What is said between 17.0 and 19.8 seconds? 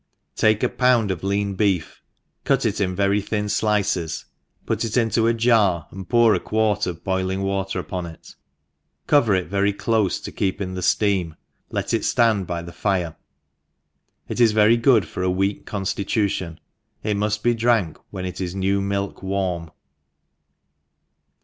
it muft be dranfc Vhch it is new milk warm.